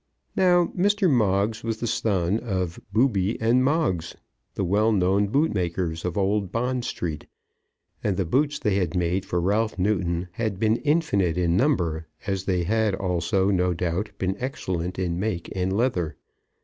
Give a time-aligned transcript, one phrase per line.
[0.35, 1.07] Now Mr.
[1.07, 4.15] Moggs was the son of Booby and Moggs,
[4.55, 7.27] the well known bootmakers of Old Bond Street;
[8.03, 12.45] and the boots they had made for Ralph Newton had been infinite in number, as
[12.45, 16.15] they had also, no doubt, been excellent in make and leather.